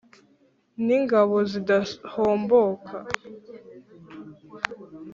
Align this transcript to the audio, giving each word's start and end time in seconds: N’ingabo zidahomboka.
N’ingabo 0.85 1.35
zidahomboka. 1.51 2.95